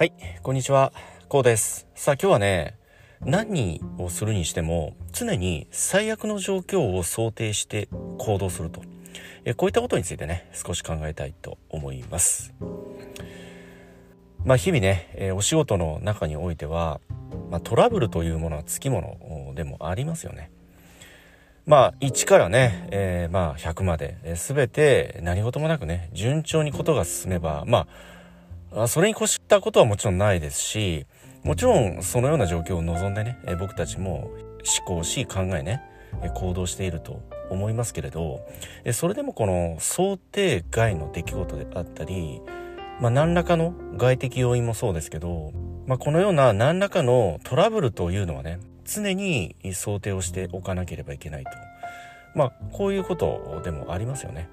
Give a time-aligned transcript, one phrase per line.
[0.00, 0.94] はい、こんにちは。
[1.28, 1.86] こうです。
[1.94, 2.78] さあ今日はね、
[3.20, 8.80] 何をするにしても常に最悪の状況を想定して行動すると。
[9.44, 12.54] えこういったことについてね、少し考えたいと思います。
[14.42, 17.02] まあ日々ね、えお仕事の中においては、
[17.50, 19.18] まあ、トラブルというものはつきも
[19.50, 20.50] のでもありますよね。
[21.66, 28.19] まあ1からね、えー、まあ100まで、えー、全て何事もなくね、順調にことが進めば、まあ
[28.72, 31.06] あそれに越したことはもちろんないですし、
[31.42, 34.30] もちろんそのような状況を望んでね、え僕たちも
[34.86, 35.82] 思考し考えね、
[36.34, 37.20] 行動していると
[37.50, 38.46] 思いますけれど、
[38.92, 42.40] それでもこの想定外の出来事であったり、
[43.00, 45.52] まあ、何らかの外的要因もそうですけど、
[45.86, 51.50] まあ、このような何らかのトラブルというのはね、常に想定をしておかなければいけないと。
[52.34, 54.48] まあ、こういうことでもありますよね。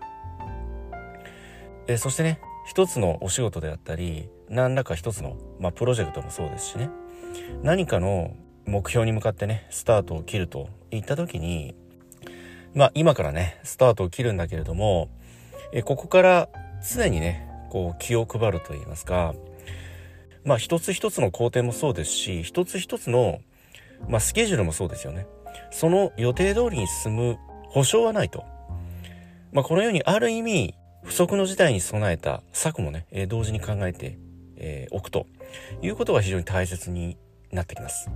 [1.88, 6.90] えそしてね、一つのお仕事であったり何らか一つの、まあ、プロジェクトもそうですしね。
[7.64, 11.76] 何かの目標に向かってねスタートを切るといった時に
[12.76, 15.10] まあ今からねスタートを切るんだけれども
[15.72, 16.50] えここから
[16.88, 19.34] 常にねこう気を配るといいますか
[20.44, 23.40] まあ一つ一つの工程もそうですし一つ一つの、
[24.10, 25.26] まあ、スケジュールもそうですよね。
[25.72, 27.38] その予定通りに進む
[27.70, 28.46] 保証はないと、
[29.52, 34.18] まあ、このようにある意味不測の事態に備えた策もね、えー、同時に考えて、
[34.58, 35.28] えー、おくと
[35.82, 37.18] いうことが非常に大切に
[37.52, 38.10] なってきます。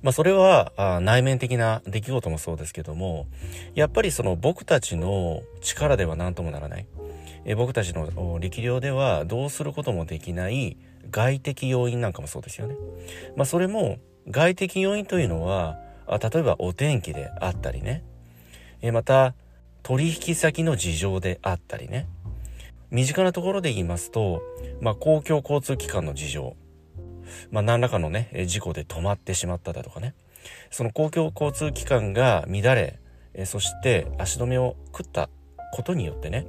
[0.00, 3.26] まあそれはあ内面的な出来事もそうですけども、
[3.74, 6.86] やっぱりその僕たちの力では何ともならない。
[7.44, 10.76] えー、僕たちの力量ではどうすることもできない
[11.10, 12.76] 外的要因なんかもそうですよね。
[13.36, 13.98] まあそれも
[14.30, 18.04] 外的要因というのは、あ例えばお天気であったりね、
[18.80, 19.34] えー、また
[19.82, 22.06] 取引先の事情であったりね
[22.90, 24.42] 身近なところで言いますと、
[24.80, 26.56] まあ、公共交通機関の事情、
[27.50, 30.14] まあ、何らかのね事故で止まってしまっただとかね
[30.70, 32.98] その公共交通機関が乱れ
[33.44, 35.28] そして足止めを食った
[35.72, 36.46] ことによってね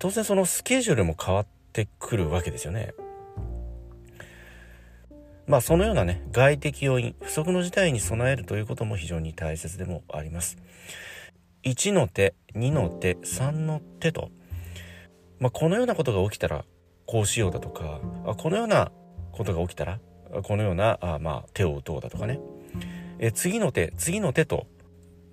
[0.00, 2.94] 当然そのスケジュールも変わってくるわけですよね。
[5.46, 10.56] まあそのようなね外的要因不測の事態に備えるということも非常に大切でもあります。
[11.64, 14.30] 1の手2の手3の手と、
[15.38, 16.64] まあ、このようなことが起きたら
[17.06, 18.00] こうしようだとか
[18.36, 18.92] このような
[19.32, 19.98] ことが起きたら
[20.42, 22.40] このようなあ、まあ、手を打とうだとかね。
[23.18, 24.66] え次の手次の手と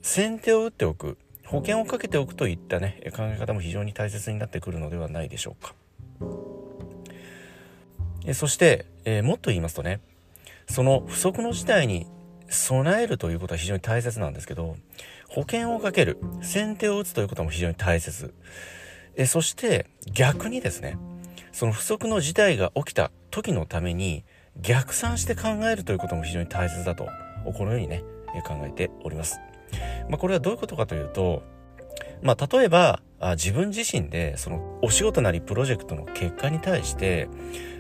[0.02, 1.18] 先手を打っておく。
[1.52, 5.76] 保険をかけておくといったね考え方も非常に大切になってくるのではないでしょうか。
[8.26, 10.00] えそして、え、もっと言いますとね
[10.70, 12.08] その不測の事態に
[12.48, 14.78] 備えるということは非常に大切なんですけど
[15.32, 18.34] 保険をかける先手を打つということも非常に大切
[19.16, 20.98] えそして逆にですね
[21.54, 24.26] その不測の事態が起きた時のために
[24.60, 27.08] 逆算して考えるということも非常に大切だと
[27.58, 28.04] このようにね
[28.46, 29.40] 考えております。
[30.10, 31.44] まあ、これはどういうことかというと、
[32.22, 33.02] まあ、例えば
[33.36, 37.30] 自分自身でそのお仕事なりプロジェクトの結果に対して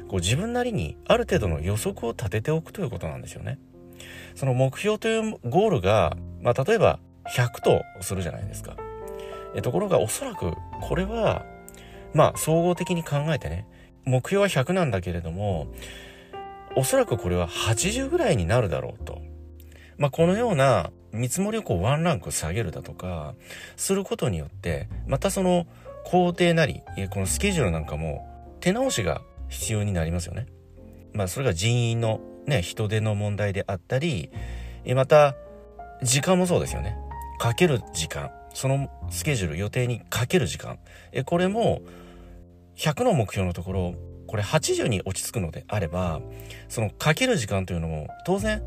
[0.07, 3.59] こう自分なりにある程度の予測を立てておくということなんですよね。
[4.35, 6.99] その目標というゴールが、まあ、例えば
[7.31, 8.75] 100とするじゃないですか。
[9.55, 11.45] えところがおそらくこれは
[12.13, 13.67] まあ総合的に考えてね
[14.05, 15.67] 目標は100なんだけれども
[16.75, 19.21] おそらくこれは80ぐらいになるだろうと。
[19.97, 23.35] まあこのような見積もりをこうワンランク下げるだとか
[23.75, 25.67] することによってまたその
[26.05, 26.81] 工程なり
[27.11, 30.47] このスケジュールなんかも手直しが必要になりますよね。
[31.13, 34.31] まあそれが人員のね人手の問題であったり
[34.95, 35.35] また
[36.01, 36.97] 時間もそうですよね。
[37.41, 40.77] かける時間そのスケジュール予定にかける時間
[41.11, 41.81] えこれも
[42.75, 43.95] 100の目標のところ
[44.27, 46.21] これ80に落ち着くのであれば
[46.69, 48.61] そのかける時間というのも当然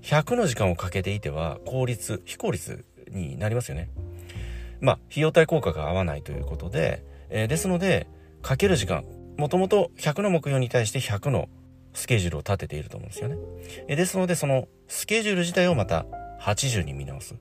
[0.00, 3.90] 100の時間をかけていては効率非効率になりますよね。
[4.80, 8.06] まあ費用対効果が合わないということで、えー、ですので
[8.40, 9.04] かける時間
[9.36, 11.50] もともと100の目標に対して100の
[11.92, 13.36] スケジュールを立てていると思うんですよね。
[13.86, 16.06] えですのでそのスケジュール自体をまた
[16.40, 17.34] 80に見直す。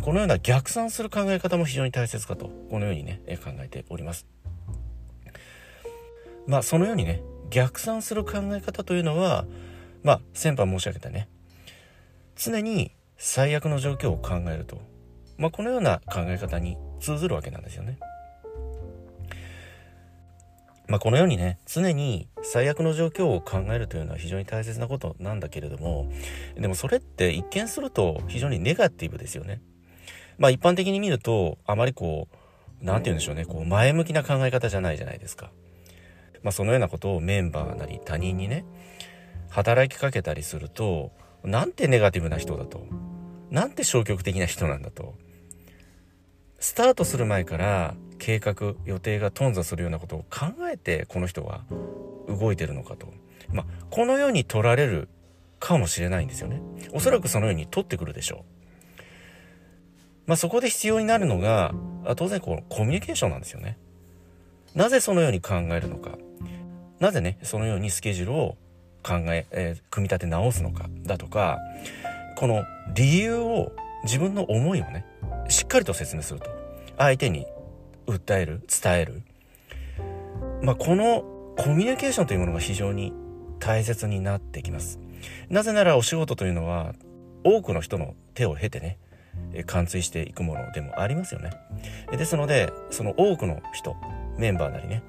[0.00, 4.26] このような逆算する考え方も非常に大切かと、このようにね、考えております。
[6.46, 9.44] まあ、そのようにね、逆算する考え方というのは、
[10.02, 11.28] まあ、先般申し上げたね、
[12.36, 14.80] 常に最悪の状況を考えると、
[15.36, 17.98] まあ、このような考え方に通ずるわけなんですよね。
[20.88, 26.12] まあ、このようにね常に最悪の状況を考えるというのは非常に大切なことなんだけれども
[26.54, 29.62] でもそれって一見すると非常にネガティブですよね。
[30.42, 32.26] まあ一般的に見ると、あまりこ
[32.82, 35.52] う、なんて言うんでしょうね、こう前向きな考え方じゃないじゃないですか。
[36.42, 38.64] まあ、そのようなことをメンバーなり他人にね
[39.50, 41.12] 働きかけたりすると
[41.44, 42.84] なんてネガティブな人だと。
[43.50, 45.14] なんて消極的な人なんだと。
[46.58, 51.62] スタートする前から計画予定が頓挫するようなことを考えてこの人は
[52.26, 53.06] 動いてるのかと、
[53.52, 55.08] まあ、このように取られる
[55.60, 56.60] かもしれないんですよね。
[56.92, 58.61] おそらくそのように取ってくるでしょう。
[60.26, 61.74] まあ、そこで必要になるのが
[62.16, 63.78] 当然このコミュニケーションなんですよね。
[64.74, 66.12] なぜそのように考えるのか。
[67.00, 68.56] なぜねそのようにスケジュールを
[69.02, 71.58] 考ええー、組み立て直すのかだとか
[72.36, 72.62] この
[72.94, 73.72] 理由を
[74.04, 75.04] 自分の思いをね
[75.48, 76.50] しっかりと説明すると。
[76.98, 77.46] 相手に
[78.06, 79.22] 訴える伝える。
[80.62, 81.24] まあ、この
[81.56, 83.12] コミュニケーションというものが非常に
[83.58, 85.00] 大切になってきます。
[85.48, 86.94] なぜならお仕事というのは
[87.44, 88.98] 多くの人の手を経てね
[89.66, 91.50] 貫通していくものでもありますよね。
[92.10, 93.96] ですのでその多くの人
[94.38, 95.02] メンバーなりね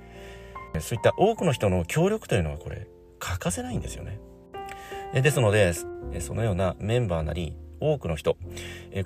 [0.80, 2.88] そういった多くの人の協力というのはこれ
[3.20, 4.20] 欠かせないんですよね。
[5.14, 5.74] ですので
[6.20, 8.38] そのようなメンバーなり多くの人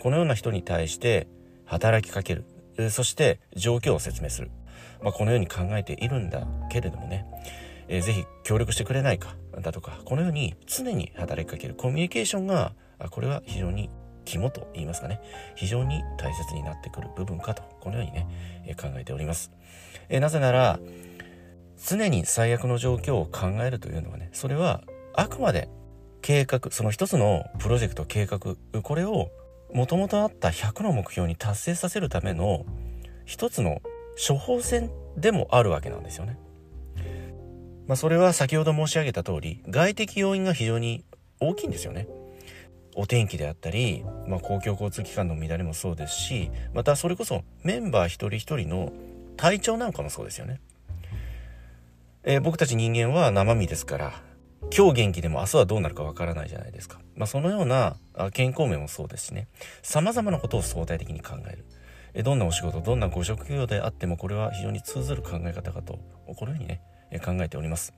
[0.02, 1.28] このような人に対して
[1.66, 2.46] 働きかける。
[2.92, 4.52] そして状況を説明する、
[5.02, 7.26] まあ、このように考えているんだけれどもね、
[7.88, 11.74] えー、ぜひ協力してくれないかだとかこのように常に働きかける。
[11.74, 12.74] コミュニケーションが
[13.10, 13.90] これは非常に
[14.28, 15.22] 肝と言いますかね
[15.56, 18.28] 非常に大切になってくる部分かとこのようにね、
[18.68, 19.52] え、考えております、
[20.10, 20.80] え、なぜなら
[21.88, 24.84] 常に最悪の状況を考えるというのはねそれは
[25.14, 25.70] あくまで
[26.22, 28.40] 計画その一つのプロジェクト計画
[28.82, 29.30] これを
[29.74, 32.66] もともとあった100の目標に達成させるための
[33.26, 33.82] 一つの
[34.28, 36.38] 処方箋でもあるわけなんですよね。
[37.88, 41.06] まあ、それは先ほど申し上げた通り外的要因が非常に
[41.40, 42.08] 大きいんですよね。
[43.00, 48.92] お天気であったり、まあ、公共交通機関の乱れもそうですしまたそれこそメンバー一人一人の
[49.38, 50.60] 体調なんかもそうですよね。
[52.24, 54.14] えー、僕たち人間は生身ですから
[54.76, 57.00] 今日元気でも明日はどうなるかわからないじゃないですか。
[57.16, 57.98] まあ、そのような
[58.34, 59.48] 健康面もそうですしね、
[59.84, 61.56] 様々なことを相対的に考え
[62.16, 62.24] る。
[62.24, 66.00] どんなお仕事、どんなご職業であってもこれは非常に通ずる考え方かと、
[66.36, 66.82] このようにね、
[67.24, 67.94] 考えております。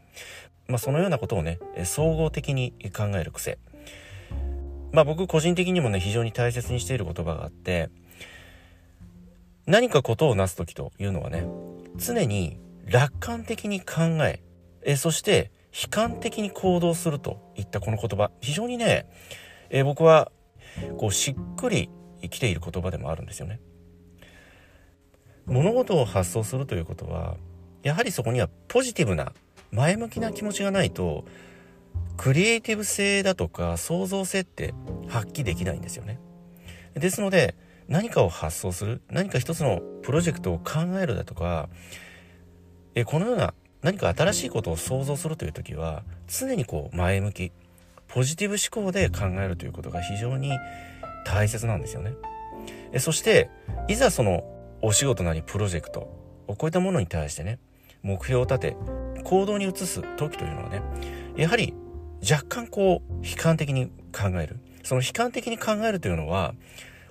[0.68, 3.58] まあ、そのようなことをね、総合的に考える癖。
[4.92, 7.90] まあ僕個人的にもね、非常に大切にしている言葉があって、
[9.66, 11.46] 何かことをなす時というのはね、
[11.98, 14.42] 常に楽観的に考え、
[14.84, 19.08] えそして悲観的に行動するといったこの言葉非常にね、
[19.70, 20.32] え、僕は
[20.98, 21.90] こうしっくり
[22.22, 23.60] 生きている言葉でもあるんですよね。
[25.46, 27.36] 物事を発想するということは
[27.82, 29.34] やはりそこにはポジティブな
[29.72, 31.26] 前向きな気持ちがないと
[32.20, 34.74] クリエイティブ性だとか創造性って
[35.08, 36.20] 発揮できないんですよね。
[36.94, 37.56] ですので
[37.88, 41.70] 何かを発想する何か一つのプロジェクトを考えるだとか
[42.94, 47.52] えこのような何か新しいことを想像するという時は常にこう前向き
[48.10, 50.52] ポジティブ思考で考えるということが非常に
[51.26, 52.16] 大切なんですよね。
[52.92, 53.50] えそして
[53.88, 54.44] いざその
[54.82, 56.14] お仕事なりプロジェクト
[56.48, 57.60] こういったものに対してね
[58.04, 58.78] 目標を立て
[59.24, 60.82] 行動に移す時というのはね
[61.38, 61.74] やはり
[62.22, 66.54] 若干こう悲観的に考えるその悲観的に考えるというのは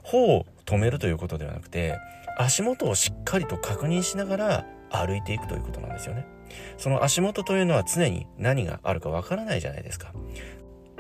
[0.03, 1.99] 歩を止めるということではなくて
[2.39, 6.27] 足元をしっかりと確認しながら歩いていくということなんですよね。
[6.77, 10.13] その足元というのは常に何があるかわからないじゃないですか。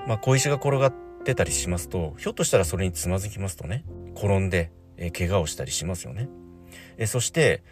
[0.06, 0.92] まあ小石が転がっ
[1.24, 3.84] てたりしますと、ひょっとしたらそれにつまずきますとね、
[4.14, 4.72] 転んで、
[5.16, 6.28] 怪我をしたりしますよね。
[6.96, 7.62] えそして、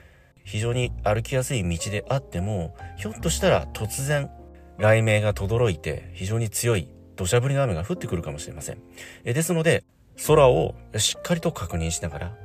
[0.44, 4.30] 非常に歩きやすい道であっても、ひょっとしたら突然、
[4.78, 8.78] 雷鳴が轟いて非常に強い土砂降りの雨が降ってくるかもしれません。
[9.24, 9.84] えですので、
[10.26, 12.36] 空をしっかりと確認しながら、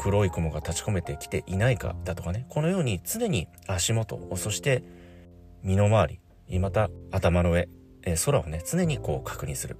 [0.00, 4.82] 黒い雲が立ち込めてきていないかだとかね、このように常に足元、そして
[5.62, 7.68] 身の回り、また頭の上、
[8.04, 9.78] え空をね、常にこう確認する。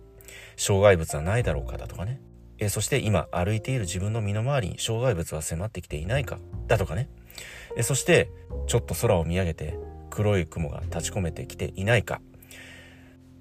[0.57, 2.21] 障害物はないだろうかだとかね。
[2.59, 7.11] えそして今歩いている自分の身の回りに障害物は迫ってきていないかだとかね。
[7.77, 8.31] えそして
[8.67, 9.77] ちょっと空を見上げて
[10.15, 12.21] 黒い雲が立ち込めてきていないか。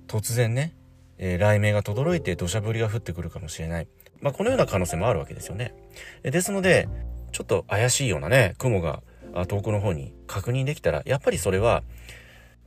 [0.07, 0.73] 突然ね、
[1.19, 3.87] えー、雷鳴が轟いて土砂降りが降ってくるかもしれない。
[4.21, 5.75] まあ、このような可能性もあるわけですよね。
[6.23, 6.89] ですので、
[7.31, 9.03] ちょっと怪しいようなね、雲が
[9.47, 11.83] 遠くの方に確認できたら、やっぱりそれは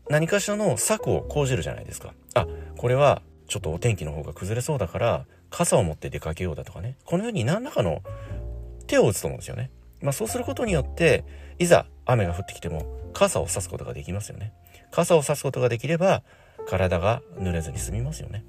[0.08, 2.14] 何かしらの策を講じるじゃないですか。
[2.34, 2.46] あ、
[2.76, 6.96] これはちょっとお天気の方が崩れそうだから、傘を持って出かけようだとかね。
[7.04, 8.02] このように何らかの
[8.86, 9.72] 手を打つと思うんですよね。
[10.00, 11.24] まあそうすることによって、
[11.58, 14.52] いざ雨が降ってきても傘を差すことができますよね。
[14.90, 16.22] 傘を差すことができれば、
[16.66, 18.44] 体が濡れずに済みますよね。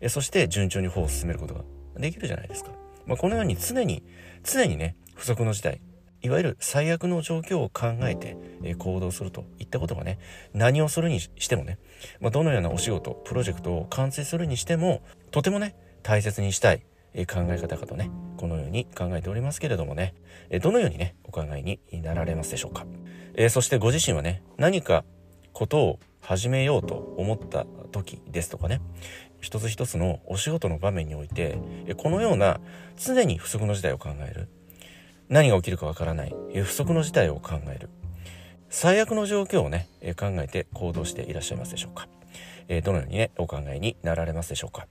[0.00, 1.62] えそして順調に歩を進めることが
[1.96, 2.70] できるじゃないですか。
[3.06, 4.02] まあ、このように常に、
[4.42, 5.80] 常にね、不測の事態、
[6.22, 10.18] いわゆる最悪の状況を考えて、え行動するといったことがね
[10.54, 11.78] 何をするにしてもね、
[12.20, 16.82] まあ、どのようなお仕事プロジェクトを完成するにしてもとてもね大切にしたい
[17.24, 20.14] 考え方かとねこのように考えておりますけれどもね
[20.60, 22.84] どのようにねお考えになられますでしょうか、
[23.34, 25.04] え、そしてご自身はね何か
[25.52, 28.82] ことを始めようと思った時ですとかね
[29.40, 31.58] 一つ一つのお仕事の場面において
[31.96, 32.60] このような
[32.96, 34.48] 常に不測の事態を考える。
[35.28, 36.34] 何が起きるかわからない。
[36.54, 37.88] 不測の事態を考える。
[38.68, 42.08] 最悪の状況をね考えて行動していらっしゃいますでしょうか。
[42.68, 44.86] えどのようにね、お考えになられますでしょうか。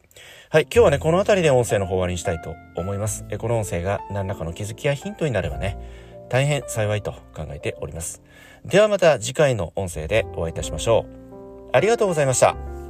[0.50, 3.26] はい、今日はね、この辺りで音声の方終わりにしたいと思います。
[3.30, 5.78] えこの音声が何らかの気づきやヒントになればね、
[6.30, 8.22] 大変幸いと考えております。
[8.66, 11.70] ではまた次回の音声でお会いいたしましょう。
[11.74, 12.85] ありがとうございました。